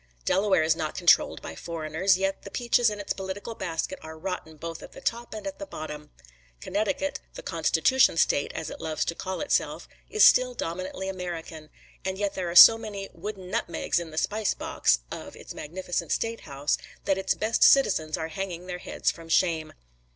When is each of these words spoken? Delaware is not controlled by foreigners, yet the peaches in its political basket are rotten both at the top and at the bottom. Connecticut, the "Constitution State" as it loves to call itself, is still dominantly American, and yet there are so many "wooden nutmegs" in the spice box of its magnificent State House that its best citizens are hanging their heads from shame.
Delaware 0.25 0.63
is 0.63 0.75
not 0.75 0.95
controlled 0.97 1.43
by 1.43 1.53
foreigners, 1.53 2.17
yet 2.17 2.41
the 2.41 2.49
peaches 2.49 2.89
in 2.89 2.99
its 2.99 3.13
political 3.13 3.53
basket 3.53 3.99
are 4.01 4.17
rotten 4.17 4.57
both 4.57 4.81
at 4.81 4.93
the 4.93 4.99
top 4.99 5.31
and 5.31 5.45
at 5.45 5.59
the 5.59 5.67
bottom. 5.67 6.09
Connecticut, 6.59 7.19
the 7.35 7.43
"Constitution 7.43 8.17
State" 8.17 8.51
as 8.53 8.71
it 8.71 8.81
loves 8.81 9.05
to 9.05 9.13
call 9.13 9.41
itself, 9.41 9.87
is 10.09 10.25
still 10.25 10.55
dominantly 10.55 11.07
American, 11.07 11.69
and 12.03 12.17
yet 12.17 12.33
there 12.33 12.49
are 12.49 12.55
so 12.55 12.79
many 12.79 13.09
"wooden 13.13 13.51
nutmegs" 13.51 13.99
in 13.99 14.09
the 14.09 14.17
spice 14.17 14.55
box 14.55 15.01
of 15.11 15.35
its 15.35 15.53
magnificent 15.53 16.11
State 16.11 16.41
House 16.49 16.79
that 17.05 17.19
its 17.19 17.35
best 17.35 17.61
citizens 17.63 18.17
are 18.17 18.29
hanging 18.29 18.65
their 18.65 18.79
heads 18.79 19.11
from 19.11 19.29
shame. 19.29 19.71